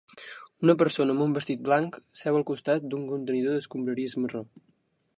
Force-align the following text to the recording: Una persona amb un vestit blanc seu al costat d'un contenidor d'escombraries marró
Una 0.67 0.75
persona 0.81 1.15
amb 1.15 1.25
un 1.25 1.35
vestit 1.39 1.61
blanc 1.69 2.01
seu 2.23 2.39
al 2.41 2.49
costat 2.53 2.91
d'un 2.95 3.07
contenidor 3.13 3.57
d'escombraries 3.59 4.21
marró 4.25 4.47